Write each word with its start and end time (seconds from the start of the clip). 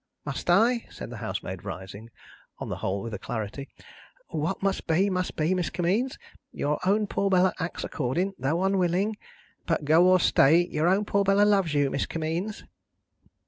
"Must 0.25 0.49
I?" 0.49 0.87
said 0.89 1.11
the 1.11 1.17
housemaid, 1.21 1.63
rising, 1.63 2.09
on 2.57 2.69
the 2.69 2.77
whole 2.77 3.03
with 3.03 3.13
alacrity. 3.13 3.69
"What 4.29 4.63
must 4.63 4.87
be, 4.87 5.11
must 5.11 5.35
be, 5.35 5.53
Miss 5.53 5.69
Kimmeens. 5.69 6.17
Your 6.51 6.79
own 6.87 7.05
poor 7.05 7.29
Bella 7.29 7.53
acts 7.59 7.83
according, 7.83 8.33
though 8.39 8.63
unwilling. 8.63 9.15
But 9.67 9.85
go 9.85 10.07
or 10.07 10.19
stay, 10.19 10.65
your 10.65 10.87
own 10.87 11.05
poor 11.05 11.23
Bella 11.23 11.43
loves 11.43 11.75
you, 11.75 11.91
Miss 11.91 12.07
Kimmeens." 12.07 12.63